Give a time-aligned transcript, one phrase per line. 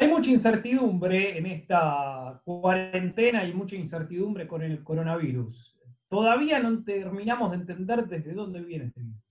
[0.00, 5.78] Hay mucha incertidumbre en esta cuarentena y mucha incertidumbre con el coronavirus.
[6.08, 9.22] Todavía no terminamos de entender desde dónde viene este virus.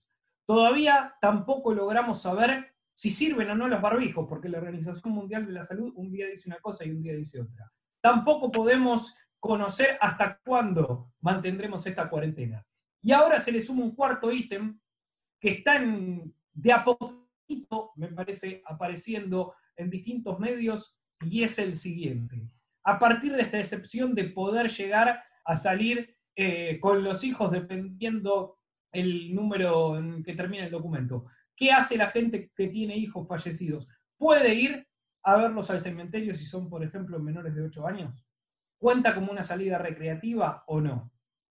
[0.46, 5.54] Todavía tampoco logramos saber si sirven o no los barbijos, porque la Organización Mundial de
[5.54, 7.68] la Salud un día dice una cosa y un día dice otra.
[8.00, 12.64] Tampoco podemos conocer hasta cuándo mantendremos esta cuarentena.
[13.02, 14.78] Y ahora se le suma un cuarto ítem
[15.40, 15.82] que está
[16.52, 22.48] de a poquito, me parece, apareciendo en distintos medios y es el siguiente.
[22.84, 28.56] A partir de esta excepción de poder llegar a salir eh, con los hijos dependiendo
[28.92, 31.26] el número en que termina el documento.
[31.54, 33.88] ¿Qué hace la gente que tiene hijos fallecidos?
[34.16, 34.86] ¿Puede ir
[35.22, 38.24] a verlos al cementerio si son, por ejemplo, menores de 8 años?
[38.78, 41.12] ¿Cuenta como una salida recreativa o no?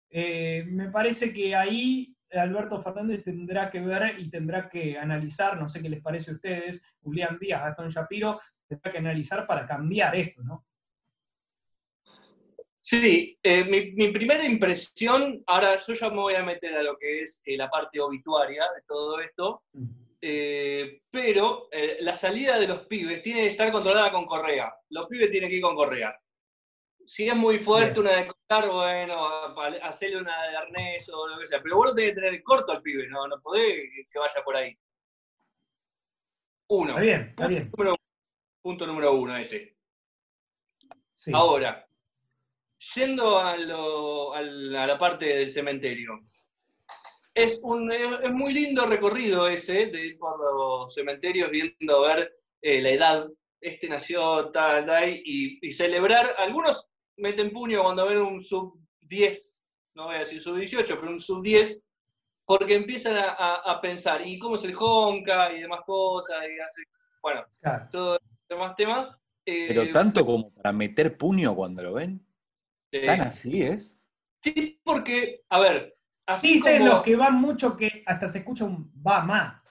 [0.10, 5.70] Eh, me parece que ahí Alberto Fernández tendrá que ver y tendrá que analizar, no
[5.70, 10.16] sé qué les parece a ustedes, Julián Díaz, Gastón Shapiro, tendrá que analizar para cambiar
[10.16, 10.66] esto, ¿no?
[12.88, 17.24] Sí, eh, mi, primera impresión, ahora yo ya me voy a meter a lo que
[17.24, 19.64] es eh, la parte obituaria de todo esto,
[20.22, 21.68] eh, pero
[22.02, 24.72] la salida de los pibes tiene que estar controlada con correa.
[24.90, 26.16] Los pibes tienen que ir con correa.
[27.06, 29.28] Si es muy fuerte una de cortar, bueno,
[29.84, 32.72] hacerle una de arnés o lo que sea, pero vos no tenés que tener corto
[32.72, 34.78] al pibe, no, no podés que vaya por ahí.
[36.70, 36.90] Uno.
[36.90, 37.72] Está bien, está bien.
[38.62, 39.76] Punto número uno, ese.
[41.32, 41.86] Ahora,
[42.94, 46.22] Yendo a, la parte del cementerio,
[47.34, 52.38] es, un, es muy lindo recorrido ese, de ir por los cementerios viendo a ver
[52.62, 53.28] eh, la edad,
[53.60, 59.64] este nació tal, tal, y, celebrar, algunos meten puño cuando ven un sub 10,
[59.96, 61.82] no voy a decir sub 18, pero un sub 10,
[62.46, 65.52] porque empiezan a, pensar, ¿y cómo es el Honka?
[65.54, 66.84] y demás cosas, y hace,
[67.22, 67.44] bueno,
[67.92, 69.20] todo demás tema.
[69.44, 72.26] pero eh, tanto como para meter puño cuando lo ven.
[73.06, 74.00] ¿Tan así es?
[74.42, 75.98] Sí, porque, a ver,
[76.28, 79.62] así Dicen los que van mucho que hasta se escucha un va más.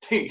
[0.00, 0.30] Sí.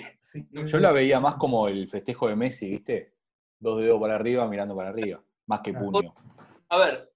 [0.51, 3.15] Yo la veía más como el festejo de Messi, ¿viste?
[3.59, 6.13] Dos dedos para arriba, mirando para arriba, más que puño.
[6.69, 7.11] A ver,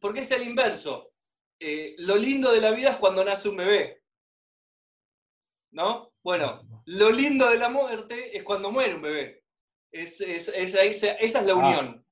[0.00, 1.12] porque es el inverso.
[1.60, 4.02] Eh, lo lindo de la vida es cuando nace un bebé.
[5.72, 6.12] ¿No?
[6.22, 9.42] Bueno, lo lindo de la muerte es cuando muere un bebé.
[9.90, 11.54] esa es la ah.
[11.54, 12.04] unión.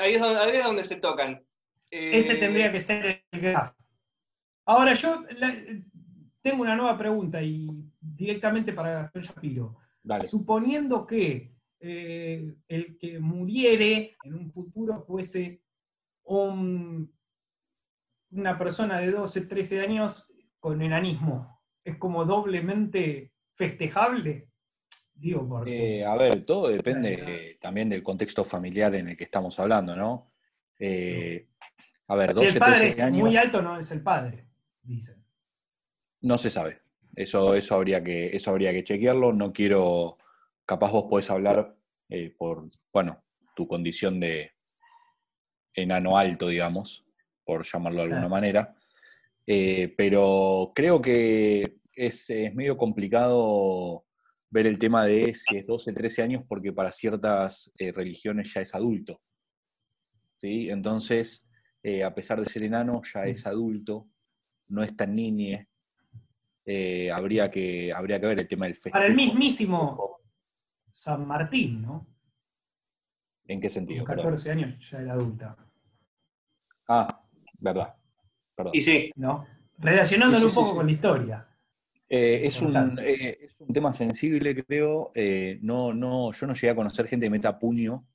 [0.00, 1.44] Ahí, es donde, ahí es donde se tocan.
[1.90, 3.74] Ese eh, tendría que ser el graf.
[4.66, 5.24] Ahora, yo
[6.42, 7.68] tengo una nueva pregunta y
[8.00, 9.76] directamente para Gastón Shapiro.
[10.26, 15.62] Suponiendo que eh, el que muriere en un futuro fuese
[16.28, 17.08] una
[18.58, 20.26] persona de 12, 13 años
[20.58, 24.50] con enanismo, ¿es como doblemente festejable?
[25.14, 26.00] Digo, porque...
[26.00, 30.32] Eh, a ver, todo depende también del contexto familiar en el que estamos hablando, ¿no?
[32.08, 34.46] A ver, 12, el padre es muy alto no es el padre,
[34.82, 35.22] dicen.
[36.22, 36.80] No se sabe.
[37.14, 39.32] Eso, eso, habría que, eso habría que chequearlo.
[39.32, 40.16] No quiero.
[40.64, 41.76] Capaz vos podés hablar
[42.08, 43.24] eh, por, bueno,
[43.54, 44.52] tu condición de
[45.82, 47.04] enano alto, digamos,
[47.44, 48.76] por llamarlo de alguna manera.
[49.46, 54.04] Eh, pero creo que es, medio complicado
[54.50, 58.60] ver el tema de si es 12, 13 años, porque para ciertas eh, religiones ya
[58.60, 59.22] es adulto.
[60.36, 60.68] ¿sí?
[60.68, 61.48] Entonces,
[61.82, 64.08] eh, a pesar de ser enano, ya es adulto,
[64.68, 65.68] no es tan niñe.
[67.14, 68.92] Habría, que, habría que ver el tema del festejo.
[68.92, 70.20] Para el mismísimo
[70.92, 72.06] San Martín, ¿no?
[73.46, 74.04] ¿En qué sentido?
[74.04, 75.56] Con 14 años ya era adulta.
[76.88, 77.22] Ah,
[77.58, 77.94] verdad.
[78.54, 78.72] Perdón.
[78.74, 79.12] Y sí.
[79.16, 79.46] ¿No?
[79.78, 81.48] Relacionándolo un poco con la historia.
[82.08, 82.74] Eh, es, un,
[83.04, 85.12] es, un, tema sensible, creo.
[85.60, 88.06] no, no, yo no llegué a conocer gente que meta puño.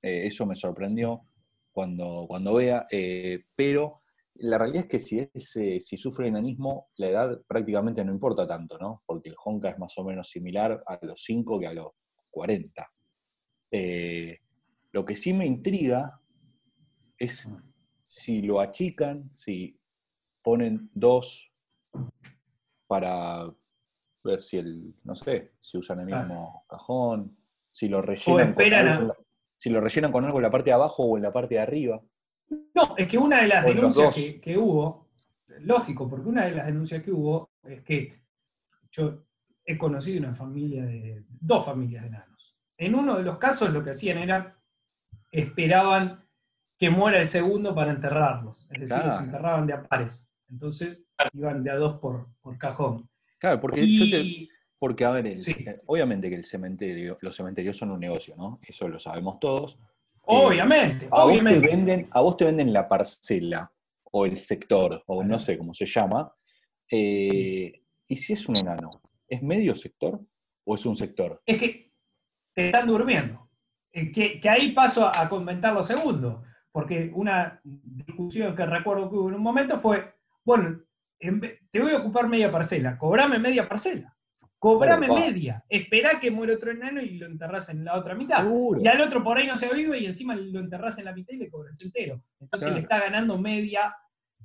[0.00, 1.26] eso me sorprendió
[1.72, 4.02] cuando, cuando vea, eh, pero
[4.34, 8.46] la realidad es que si, es, eh, si sufre enanismo, la edad prácticamente no importa
[8.46, 9.02] tanto, ¿no?
[9.06, 11.92] Porque el Honka es más o menos similar a los 5 que a los
[12.30, 12.90] 40.
[13.70, 14.38] Eh,
[14.92, 16.20] lo que sí me intriga
[17.16, 17.48] es
[18.12, 19.80] si lo achican, si
[20.42, 21.50] ponen dos
[22.86, 23.50] para
[24.22, 27.34] ver si el, no sé, si usan el mismo cajón,
[27.70, 28.48] si lo rellenan.
[28.48, 29.12] O esperan,
[29.56, 31.62] si lo rellenan con algo en la parte de abajo o en la parte de
[31.62, 32.02] arriba.
[32.74, 35.08] No, es que una de las denuncias que, hubo,
[35.60, 38.20] lógico, porque una de las denuncias que hubo es que
[38.90, 39.24] yo
[39.64, 42.58] he conocido una familia de, dos familias de enanos.
[42.76, 44.60] En uno de los casos lo que hacían era,
[45.30, 46.22] esperaban
[46.82, 50.34] que muera el segundo para enterrarlos, es decir, los enterraban de a pares.
[50.50, 52.26] Entonces iban de a dos por,
[52.58, 53.08] cajón.
[53.38, 54.48] Claro, porque yo te,
[54.80, 55.40] porque, a ver, eh,
[55.86, 58.58] obviamente que el cementerio, los cementerios son un negocio, ¿no?
[58.66, 59.78] Eso lo sabemos todos.
[60.22, 63.72] Obviamente, eh, a, Vos te venden, a vos te venden la parcela
[64.10, 66.34] o el sector, o no sé cómo se llama.
[66.90, 69.00] Eh, ¿Y si es un enano?
[69.28, 70.20] ¿Es medio sector
[70.64, 71.40] o es un sector?
[71.46, 71.92] Es que
[72.52, 73.48] te están durmiendo.
[73.92, 76.42] Que, ahí paso a comentar lo segundo,
[76.72, 80.14] porque una discusión que recuerdo que hubo en un momento fue,
[80.44, 80.80] bueno,
[81.70, 84.16] te voy a ocupar media parcela, cobrame media parcela.
[84.62, 88.46] Cobrame media, espera que muera otro enano y lo enterras en la otra mitad.
[88.80, 91.34] Y al otro por ahí no se vive y encima lo enterras en la mitad
[91.34, 92.22] y le cobras entero.
[92.38, 93.92] Entonces le está ganando media.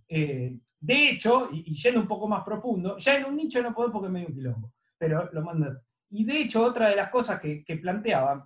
[0.08, 3.92] Eh, de hecho, y, yendo un poco más profundo, ya en un nicho no podés
[3.92, 5.78] porque es medio un quilombo, pero lo mandas.
[6.10, 8.44] Y de hecho, otra de las cosas que, planteaban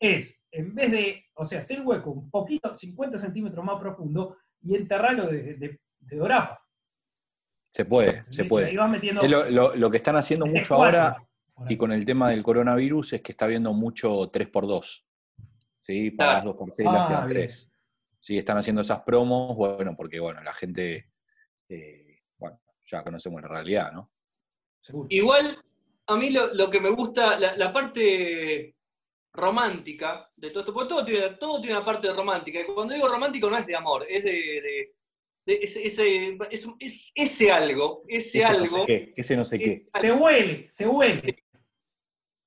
[0.00, 4.74] es, en vez de, o sea, hacer hueco un poquito, 50 centímetros más profundo y
[4.74, 6.62] enterrarlo de, de, de dorapa.
[7.70, 8.72] Se puede, se puede.
[8.72, 11.16] Lo, que están haciendo mucho ahora,
[11.68, 15.04] y con el tema del coronavirus, es que está viendo mucho 3x2.
[15.78, 16.10] ¿Sí?
[16.10, 17.70] Pagas dos parcelas, te dan 3.
[18.20, 21.12] Sí, están haciendo esas promos, bueno, porque bueno, la gente,
[21.68, 24.10] eh, bueno, ya conocemos la realidad, ¿no?
[25.08, 25.62] Igual,
[26.06, 28.76] a mí lo, que me gusta, la, parte
[29.32, 32.60] romántica de todo esto, porque todo tiene, todo tiene una parte romántica.
[32.60, 34.92] Y cuando digo romántico no es de amor, es de
[35.48, 36.38] ese, ese,
[37.14, 38.64] ese, algo, ese, algo.
[38.64, 39.86] No sé qué, ese no sé qué.
[40.00, 41.44] Se huele, se huele.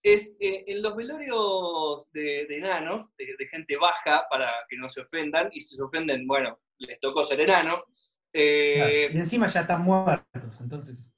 [0.03, 5.49] Es eh, en los velorios de, enanos, de, gente baja, para que no se ofendan,
[5.51, 7.83] y si se ofenden, bueno, les tocó ser enano.
[8.33, 11.11] Eh, y encima ya están muertos, entonces.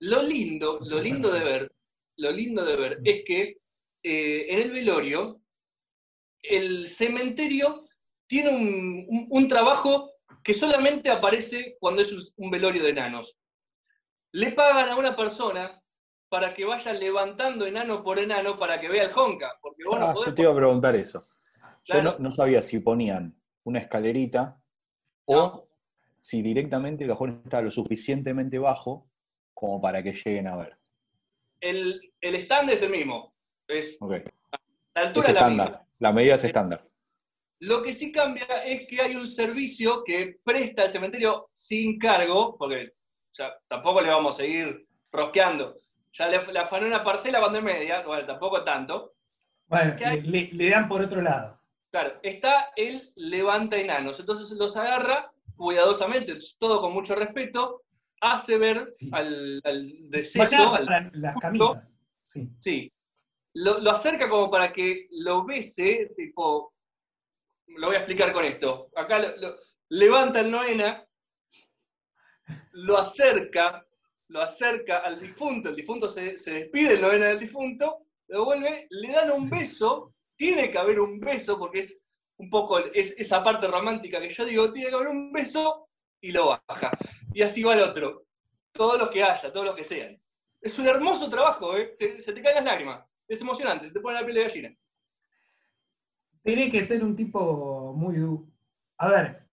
[0.00, 1.72] Lo lindo, lo lindo de ver,
[2.18, 3.56] lo lindo de ver es que
[4.04, 5.40] eh, en el velorio,
[6.42, 7.86] el cementerio
[8.26, 10.12] tiene un, un trabajo
[10.42, 13.36] que solamente aparece cuando es un velorio de enanos.
[14.32, 15.82] Le pagan a una persona
[16.28, 19.56] para que vaya levantando enano por enano para que vea el honka.
[19.62, 21.22] Porque ah, yo te iba a preguntar eso.
[21.84, 24.60] Yo no, sabía si ponían una escalerita
[25.26, 25.68] o
[26.18, 29.08] si directamente el cajón estaba lo suficientemente bajo
[29.52, 30.78] como para que lleguen a ver.
[31.60, 33.33] El, el stand es el mismo.
[33.68, 35.84] Es, La altura es estándar.
[35.98, 36.84] La, medida es estándar.
[37.60, 42.56] Lo que sí cambia es que hay un servicio que presta el cementerio sin cargo,
[42.58, 42.92] porque
[43.68, 45.78] tampoco le vamos a seguir rosqueando.
[46.12, 49.14] Ya le, afanó una parcela cuando es media, bueno, tampoco tanto.
[49.66, 51.58] Bueno, le, dan por otro lado.
[51.90, 57.82] Claro, está el levanta enanos, entonces los agarra cuidadosamente, todo con mucho respeto,
[58.20, 60.76] hace ver al, al deceso,
[61.12, 61.96] las camisas.
[62.24, 62.48] Sí.
[62.58, 62.92] sí.
[63.54, 66.74] Lo, lo, acerca como para que lo bese, tipo,
[67.66, 68.90] lo voy a explicar con esto.
[68.96, 69.34] Acá
[69.88, 71.06] levanta el Noena,
[72.72, 73.86] lo acerca,
[74.28, 79.12] lo acerca al difunto, el difunto se, despide el Noena del difunto, lo vuelve, le
[79.12, 81.98] dan un beso, tiene que haber un beso, porque es
[82.36, 85.88] un poco es, esa parte romántica que yo digo, tiene que haber un beso,
[86.24, 86.90] y lo baja.
[87.34, 88.24] Y así va el otro.
[88.72, 90.18] Todos los que haya, todos los que sean.
[90.62, 91.96] Es un hermoso trabajo, ¿eh?
[92.18, 93.04] se te caen las lágrimas.
[93.26, 94.76] Es emocionante, se te pone la piel de gallina.
[96.42, 98.16] Tiene que ser un tipo muy,
[98.98, 99.48] a ver,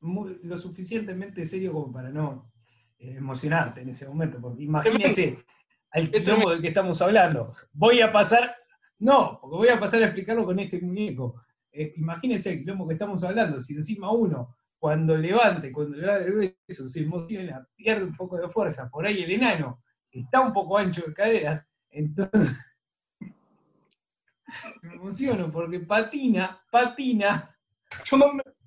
[0.00, 2.52] lo suficientemente serio como para no
[2.98, 5.44] eh, emocionarte en ese momento, porque imagínese
[5.90, 7.54] al quilombo del que estamos hablando.
[7.72, 8.54] Voy a pasar,
[8.98, 11.42] no, porque voy a pasar a explicarlo con este muñeco.
[11.72, 16.18] Eh, imagínese el quilombo que estamos hablando, si encima uno, cuando levante, cuando le da
[16.18, 20.52] el beso, se emociona, pierde un poco de fuerza, por ahí el enano está un
[20.52, 22.56] poco ancho de caderas, entonces
[24.82, 27.56] me emociono porque patina, patina.
[28.04, 28.24] Yo me,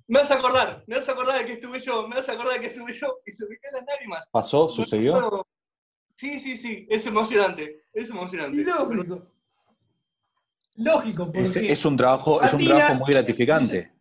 [0.08, 2.54] vas a acordar, me vas a acordar de que estuve yo, me vas a acordar
[2.54, 4.24] de que estuve yo y se me caen las lágrimas.
[4.30, 4.68] ¿Pasó?
[4.68, 5.46] ¿Sucedió?
[6.16, 8.58] Sí, sí, sí, es emocionante, es emocionante.
[8.58, 9.26] Y lógico.
[10.76, 13.92] Lógico, porque es, un trabajo, es un trabajo muy gratificante.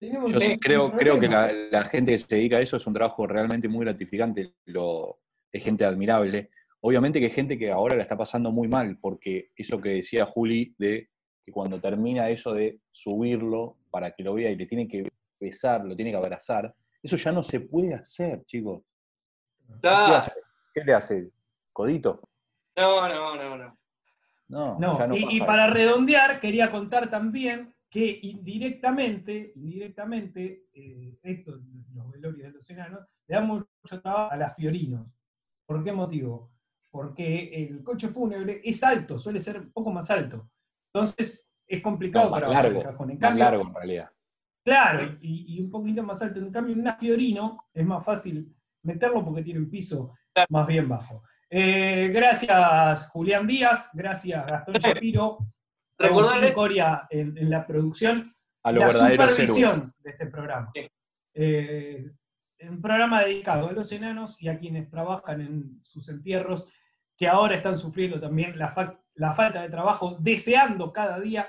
[0.00, 3.68] Yo creo, creo que la, gente que se dedica a eso es un trabajo realmente
[3.68, 5.20] muy gratificante, lo,
[5.52, 6.50] es gente admirable.
[6.86, 10.26] Obviamente que hay gente que ahora la está pasando muy mal, porque eso que decía
[10.26, 11.08] Juli, de
[11.42, 15.08] que cuando termina eso de subirlo para que lo vea y le tiene que
[15.40, 18.82] besar, lo tiene que abrazar, eso ya no se puede hacer, chicos.
[19.80, 21.30] ¿Qué, le hace?
[21.72, 22.20] ¿Codito?
[22.76, 24.78] No, no, no, no.
[24.78, 31.62] No, y, para redondear, quería contar también que indirectamente, indirectamente, eh, esto,
[31.94, 35.06] los velorios de los enanos, le dan mucho trabajo a las fiorinos.
[35.64, 36.53] ¿Por qué motivo?
[36.94, 40.48] Porque el coche fúnebre es alto, suele ser un poco más alto.
[40.92, 43.10] Entonces es complicado para largo, el cajón.
[43.10, 44.10] En cambio, largo en realidad.
[44.64, 46.38] Claro, y, un poquito más alto.
[46.38, 50.14] En cambio, en una fiorino es más fácil meterlo porque tiene un piso
[50.50, 51.24] más bien bajo.
[51.50, 53.90] Eh, gracias, Julián Díaz.
[53.92, 55.38] Gracias, Gastón Shapiro.
[55.98, 58.32] Recordar Coria en, en, la producción.
[58.62, 60.70] A la supervisión de este programa.
[61.34, 62.08] Eh,
[62.60, 66.68] un programa dedicado a los enanos y a quienes trabajan en sus entierros,
[67.16, 71.48] que ahora están sufriendo también la, la falta de trabajo, deseando cada día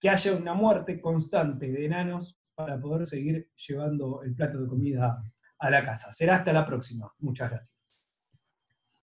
[0.00, 5.22] que haya una muerte constante de enanos para poder seguir llevando el plato de comida
[5.58, 6.12] a la casa.
[6.12, 7.12] Será hasta la próxima.
[7.18, 7.95] Muchas gracias.